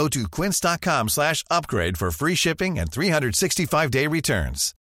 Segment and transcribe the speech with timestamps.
[0.00, 4.74] Go to quince.com slash upgrade for free shipping and 365-day returns.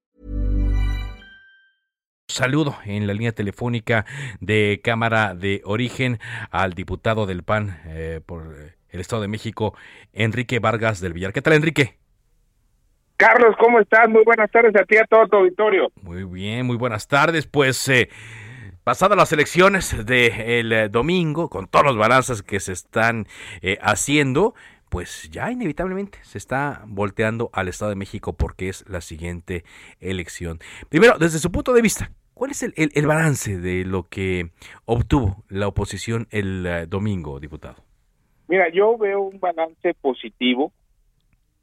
[2.29, 4.05] Saludo en la línea telefónica
[4.39, 6.19] de Cámara de Origen
[6.51, 8.43] al diputado del PAN eh, por
[8.87, 9.75] el Estado de México,
[10.13, 11.33] Enrique Vargas del Villar.
[11.33, 11.97] ¿Qué tal, Enrique?
[13.17, 14.07] Carlos, ¿cómo estás?
[14.07, 15.91] Muy buenas tardes a ti a todo tu auditorio.
[16.01, 17.45] Muy bien, muy buenas tardes.
[17.45, 18.09] Pues eh,
[18.89, 23.27] pasadas las elecciones del eh, domingo, con todos los balanzas que se están
[23.61, 24.55] eh, haciendo,
[24.89, 29.63] pues ya inevitablemente se está volteando al Estado de México porque es la siguiente
[29.99, 30.59] elección.
[30.89, 34.49] Primero, desde su punto de vista, ¿cuál es el, balance de lo que
[34.85, 37.83] obtuvo la oposición el eh, domingo, diputado?
[38.47, 40.73] Mira, yo veo un balance positivo.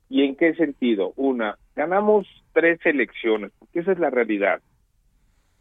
[0.08, 1.12] ¿Y en qué sentido?
[1.17, 4.61] Una, ganamos tres elecciones, porque esa es la realidad.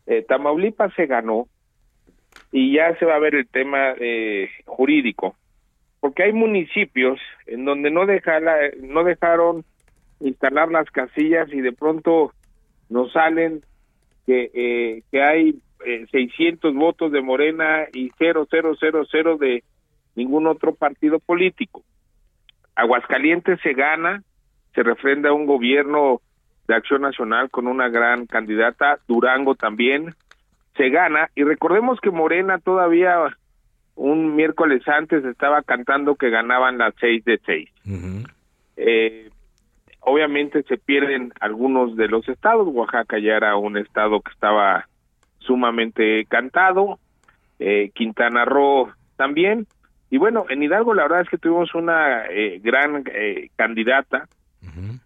[0.05, 1.47] Eh, Tamaulipas se ganó
[2.51, 5.35] y ya se va a ver el tema eh, jurídico,
[6.05, 9.65] porque hay municipios en donde no, dejala- no dejaron
[10.19, 12.31] instalar las casillas y de pronto
[12.89, 13.63] nos salen
[14.27, 19.63] que, eh, que hay eh, 600 votos de Morena y 0, 0, 0, 0 de
[20.13, 21.81] ningún otro partido político.
[22.75, 24.21] Aguascalientes se gana,
[24.75, 26.21] se refrenda un gobierno
[26.67, 30.13] de acción nacional con una gran candidata, Durango también
[30.77, 33.35] se gana, y recordemos que Morena todavía
[33.95, 37.69] un miércoles antes estaba cantando que ganaban las seis de seis.
[38.77, 39.29] Eh,
[40.01, 44.87] obviamente se pierden algunos de los estados, Oaxaca ya era un estado que estaba
[45.39, 46.99] sumamente cantado,
[47.59, 49.65] eh, Quintana Roo también,
[50.09, 54.27] y bueno, en Hidalgo la verdad es que tuvimos una eh, gran eh, candidata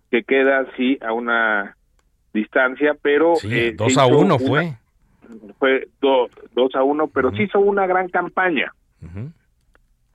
[0.09, 1.75] que queda así a una
[2.33, 4.73] distancia, pero Sí, eh, dos se a hizo uno una- fue.
[5.59, 8.71] fue do- dos a uno, pero se hizo una gran campaña.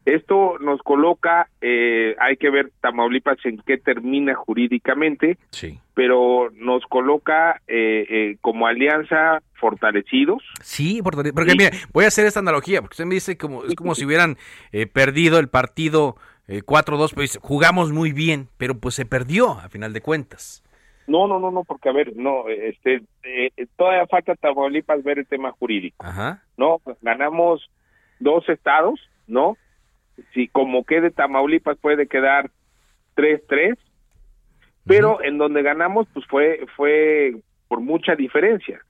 [0.04, 5.80] Esto nos coloca, eh, hay que ver Tamaulipas en qué termina jurídicamente, Sí.
[5.94, 10.42] pero nos coloca eh, eh, como alianza fortalecidos.
[10.60, 13.74] Sí, porque, porque mire, voy a hacer esta analogía, porque usted me dice como es
[13.76, 14.36] como si hubieran
[14.72, 16.16] eh, perdido el partido
[16.48, 20.62] eh, 4-2, pues jugamos muy bien, pero pues se perdió a final de cuentas.
[21.06, 25.26] No, no, no, no, porque a ver, no, este, eh, todavía falta Tamaulipas ver el
[25.26, 26.04] tema jurídico.
[26.04, 26.42] Ajá.
[26.58, 26.82] ¿no?
[27.00, 27.70] Ganamos
[28.24, 28.98] dos estados,
[29.28, 29.56] ¿no?
[30.32, 32.50] Si como quede Tamaulipas puede quedar
[33.16, 33.76] 3-3,
[34.86, 37.36] pero en donde ganamos pues fue fue
[37.68, 38.80] por mucha diferencia,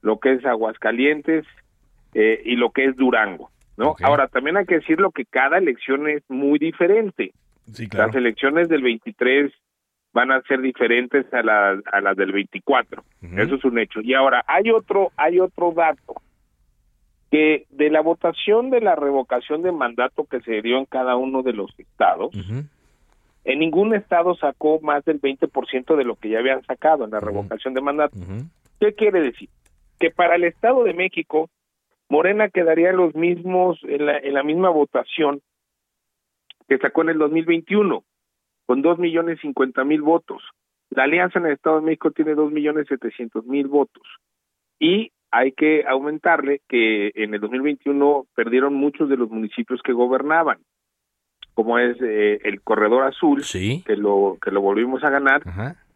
[0.00, 1.44] lo que es Aguascalientes
[2.14, 3.96] eh, y lo que es Durango, ¿no?
[4.02, 7.32] Ahora también hay que decirlo que cada elección es muy diferente.
[7.72, 9.52] Sí, Las elecciones del 23
[10.12, 13.04] van a ser diferentes a las a las del 24.
[13.36, 14.00] Eso es un hecho.
[14.00, 16.14] Y ahora hay otro hay otro dato
[17.34, 21.42] que de la votación de la revocación de mandato que se dio en cada uno
[21.42, 22.32] de los estados,
[23.42, 27.18] en ningún estado sacó más del 20% de lo que ya habían sacado en la
[27.18, 28.16] revocación de mandato.
[28.78, 29.48] ¿Qué quiere decir?
[29.98, 31.50] Que para el Estado de México,
[32.08, 35.42] Morena quedaría en los mismos, en la, en la misma votación
[36.68, 38.04] que sacó en el 2021,
[38.66, 40.40] con dos millones cincuenta mil votos.
[40.90, 44.04] La alianza en el Estado de México tiene dos millones setecientos mil votos.
[44.78, 50.58] Y hay que aumentarle que en el 2021 perdieron muchos de los municipios que gobernaban,
[51.54, 53.42] como es eh, el Corredor Azul,
[53.84, 55.42] que lo que lo volvimos a ganar,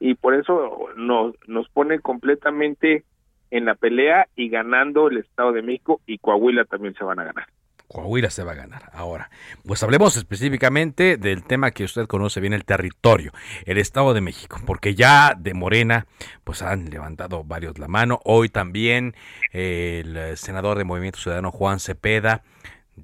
[0.01, 3.05] y por eso nos, nos pone completamente
[3.53, 7.25] en la pelea y ganando el Estado de México y Coahuila también se van a
[7.25, 7.47] ganar.
[7.89, 8.91] Coahuila se va a ganar.
[8.93, 9.31] Ahora,
[9.67, 13.33] pues hablemos específicamente del tema que usted conoce bien, el territorio,
[13.65, 16.07] el Estado de México, porque ya de Morena,
[16.45, 18.21] pues han levantado varios la mano.
[18.25, 19.15] Hoy también
[19.53, 22.43] eh, el senador de Movimiento Ciudadano Juan Cepeda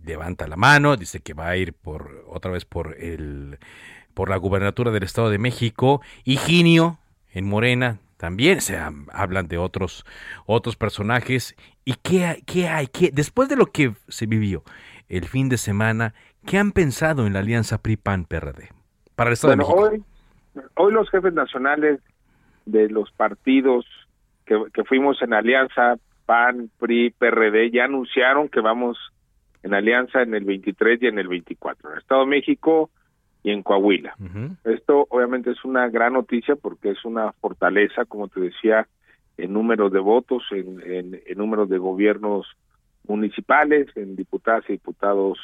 [0.04, 3.58] levanta la mano, dice que va a ir por otra vez por el
[4.12, 6.00] por la gubernatura del Estado de México.
[6.24, 6.98] Higinio
[7.32, 10.06] en Morena también se ha- hablan de otros
[10.46, 11.54] otros personajes.
[11.84, 14.62] Y qué hay, qué hay, qué después de lo que se vivió
[15.10, 16.14] el fin de semana,
[16.46, 18.70] ¿qué han pensado en la alianza PRI PAN PRD
[19.14, 19.90] para el Estado Bueno, de México?
[19.90, 20.02] hoy,
[20.76, 22.00] hoy los jefes nacionales
[22.64, 23.84] de los partidos
[24.46, 28.96] que, que fuimos en alianza, PAN, PRI, PRD, ya anunciaron que vamos
[29.62, 32.88] en alianza en el 23 y en el 24, en el Estado de México
[33.44, 34.16] y en Coahuila.
[34.64, 38.88] Esto obviamente es una gran noticia porque es una fortaleza, como te decía,
[39.36, 42.46] en números de votos, en, en, en números de gobiernos
[43.06, 45.38] municipales, en diputadas y diputados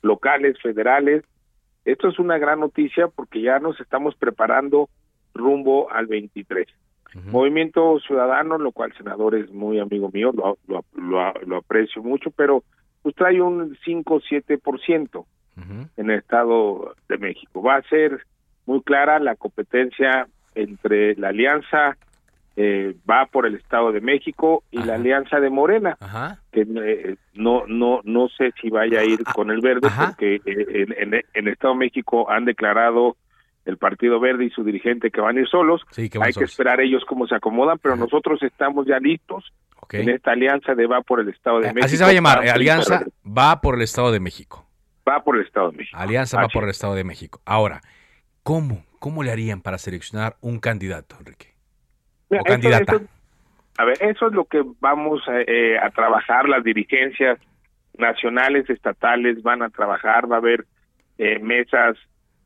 [0.00, 1.24] locales, federales.
[1.84, 4.88] Esto es una gran noticia porque ya nos estamos preparando
[5.34, 6.68] rumbo al 23.
[7.26, 12.30] Movimiento Ciudadano, lo cual senador es muy amigo mío, lo, lo, lo, lo aprecio mucho,
[12.30, 12.62] pero
[13.02, 13.76] pues trae un
[15.60, 17.62] 5-7% en el Estado de México.
[17.62, 18.24] Va a ser
[18.66, 21.96] muy clara la competencia entre la alianza
[22.56, 25.96] eh, va por el Estado de México y la alianza de Morena,
[26.52, 30.42] que eh, no no no sé si vaya a ir con el verde porque eh,
[30.44, 33.16] en, en, el Estado de México han declarado
[33.64, 35.80] el Partido Verde y su dirigente que van a ir solos.
[35.96, 39.52] Hay que esperar ellos cómo se acomodan, pero nosotros estamos ya listos
[39.92, 41.86] en esta alianza de va por el Estado de México.
[41.86, 44.66] Así se va a llamar, Alianza va por el Estado de México.
[45.08, 45.96] Va por el Estado de México.
[45.98, 47.40] Alianza va por el Estado de México.
[47.44, 47.80] Ahora,
[48.42, 48.84] ¿cómo?
[48.98, 51.50] ¿Cómo le harían para seleccionar un candidato, Enrique?
[52.38, 53.00] o candidata.
[53.76, 57.38] a ver, eso es lo que vamos eh, a trabajar, las dirigencias
[57.98, 60.64] nacionales, estatales van a trabajar, va a haber
[61.18, 61.96] eh, mesas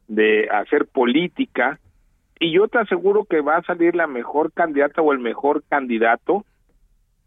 [0.09, 1.79] de hacer política
[2.39, 6.45] y yo te aseguro que va a salir la mejor candidata o el mejor candidato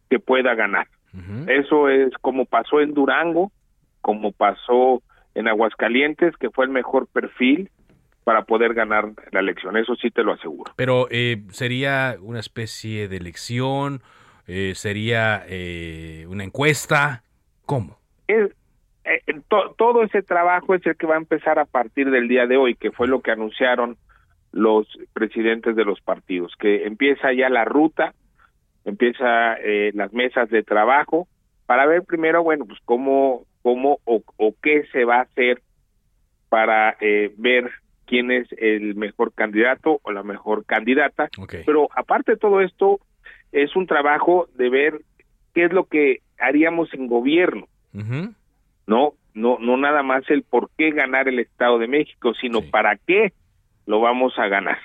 [0.09, 0.87] que pueda ganar.
[1.47, 3.51] Eso es como pasó en Durango,
[4.01, 5.01] como pasó
[5.37, 7.69] en Aguascalientes, que fue el mejor perfil
[8.23, 9.77] para poder ganar la elección.
[9.77, 10.73] Eso sí te lo aseguro.
[10.75, 14.01] Pero eh, sería una especie de elección,
[14.47, 17.23] eh, sería eh, una encuesta,
[17.65, 17.99] ¿cómo?
[18.27, 18.51] Es,
[19.77, 22.75] todo ese trabajo es el que va a empezar a partir del día de hoy,
[22.75, 23.97] que fue lo que anunciaron
[24.51, 28.13] los presidentes de los partidos, que empieza ya la ruta,
[28.85, 31.27] empieza eh, las mesas de trabajo
[31.65, 34.21] para ver primero, bueno, pues cómo, cómo o,
[34.61, 35.61] qué se va a hacer
[36.49, 37.71] para eh, ver
[38.05, 41.29] quién es el mejor candidato o la mejor candidata.
[41.65, 42.99] Pero aparte de todo esto,
[43.51, 45.01] es un trabajo de ver
[45.53, 47.67] qué es lo que haríamos en gobierno.
[48.85, 52.95] No, no, no nada más el por qué ganar el Estado de México, sino para
[52.95, 53.33] qué
[53.85, 54.77] lo vamos a ganar.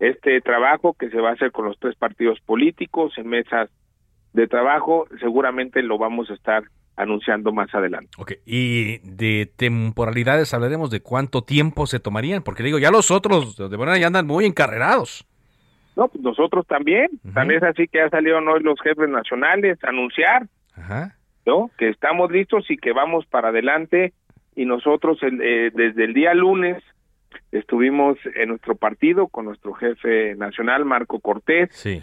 [0.00, 3.70] Este trabajo que se va a hacer con los tres partidos políticos en mesas
[4.32, 6.64] de trabajo, seguramente lo vamos a estar
[6.96, 8.10] anunciando más adelante.
[8.18, 13.56] Ok, y de temporalidades hablaremos de cuánto tiempo se tomarían, porque digo, ya los otros
[13.56, 15.26] de manera ya andan muy encarrerados.
[15.96, 19.90] No, pues nosotros también, también es así que ya salieron hoy los jefes nacionales a
[19.90, 20.46] anunciar,
[21.44, 21.70] ¿no?
[21.76, 24.14] Que estamos listos y que vamos para adelante
[24.54, 26.82] y nosotros eh, desde el día lunes
[27.50, 32.02] estuvimos en nuestro partido con nuestro jefe nacional, Marco Cortés, sí.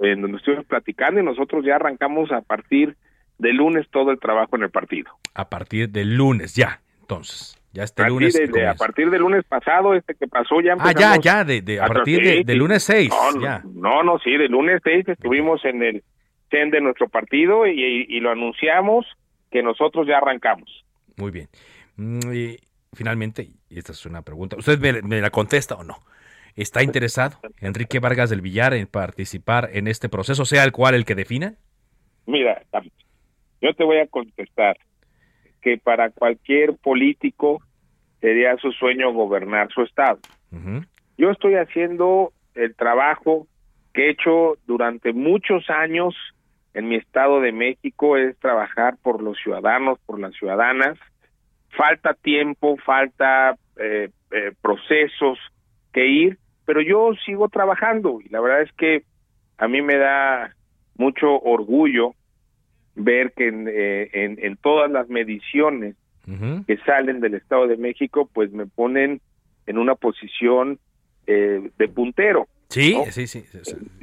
[0.00, 2.96] en donde estuvimos platicando y nosotros ya arrancamos a partir
[3.38, 5.10] de lunes todo el trabajo en el partido.
[5.34, 7.54] A partir del lunes, ya, entonces.
[7.72, 8.34] Ya este a lunes.
[8.34, 11.80] De, a partir del lunes pasado, este que pasó, ya Ah, ya, ya, de, de
[11.80, 13.10] a, partir de, lunes 6.
[13.10, 13.62] No, ya.
[13.74, 16.02] no, no, sí, de lunes 6 estuvimos en el
[16.50, 19.06] CEN de nuestro partido y, y, lo anunciamos
[19.50, 20.84] que nosotros ya arrancamos.
[21.16, 21.48] Muy bien.
[21.96, 22.56] Mm, y
[22.94, 25.98] finalmente, esta es una pregunta, ¿usted me, me la contesta o no?
[26.56, 31.04] ¿Está interesado Enrique Vargas del Villar en participar en este proceso, sea el cual el
[31.04, 31.54] que defina?
[32.26, 32.62] Mira,
[33.60, 34.76] yo te voy a contestar
[35.60, 37.60] que para cualquier político
[38.20, 40.18] sería su sueño gobernar su estado.
[41.16, 43.46] Yo estoy haciendo el trabajo
[43.92, 46.14] que he hecho durante muchos años
[46.74, 50.98] en mi estado de México, es trabajar por los ciudadanos, por las ciudadanas.
[51.70, 55.38] Falta tiempo, falta eh, eh, procesos
[55.92, 59.02] que ir, pero yo sigo trabajando y la verdad es que
[59.56, 60.54] a mí me da
[60.96, 62.14] mucho orgullo
[62.98, 65.96] ver que en, eh, en, todas las mediciones
[66.66, 69.20] que salen del Estado de México, pues me ponen
[69.66, 70.78] en una posición
[71.26, 72.48] eh, de puntero.
[72.68, 73.44] Sí, sí, sí,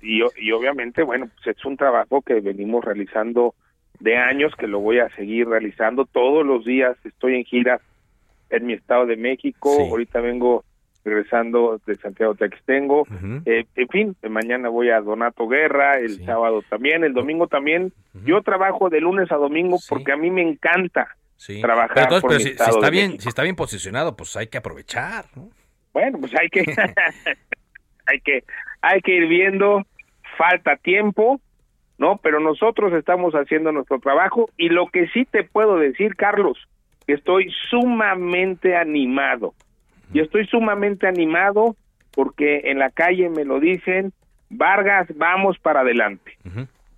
[0.02, 3.54] Y, y obviamente, bueno, pues es un trabajo que venimos realizando
[4.00, 6.98] de años, que lo voy a seguir realizando todos los días.
[7.06, 7.80] Estoy en gira
[8.50, 10.64] en mi Estado de México, ahorita vengo
[11.06, 13.08] regresando de Santiago Textengo.
[13.46, 17.94] eh, en fin, mañana voy a Donato Guerra, el sábado también, el domingo también.
[18.26, 21.16] Yo trabajo de lunes a domingo porque a mí me encanta
[21.62, 22.10] trabajar.
[22.10, 25.26] Pero, si, está bien, si está bien posicionado, pues hay que aprovechar.
[25.36, 25.50] ¿no?
[25.94, 26.64] Bueno, pues hay que,
[28.08, 28.44] hay que,
[28.82, 29.84] hay que ir viendo.
[30.38, 31.40] Falta tiempo,
[31.98, 32.18] ¿no?
[32.18, 36.58] Pero nosotros estamos haciendo nuestro trabajo y lo que sí te puedo decir, Carlos,
[37.08, 39.54] que estoy sumamente animado
[40.14, 41.76] y estoy sumamente animado
[42.12, 44.14] porque en la calle me lo dicen,
[44.50, 46.38] Vargas, vamos para adelante.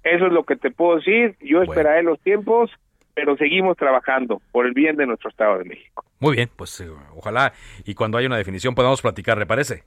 [0.04, 2.72] Eso es lo que te puedo decir, yo esperaré los tiempos,
[3.14, 6.06] pero seguimos trabajando por el bien de nuestro Estado de México.
[6.20, 9.84] Muy bien, pues eh, ojalá y cuando haya una definición podamos platicar, ¿le parece?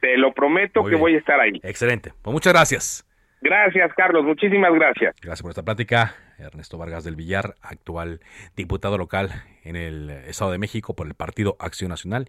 [0.00, 1.60] Te lo prometo que voy a estar ahí.
[1.62, 3.06] Excelente, pues muchas gracias.
[3.42, 4.24] Gracias, Carlos.
[4.24, 5.16] Muchísimas gracias.
[5.20, 6.14] Gracias por esta plática.
[6.38, 8.20] Ernesto Vargas del Villar, actual
[8.56, 9.30] diputado local
[9.64, 12.28] en el Estado de México por el Partido Acción Nacional.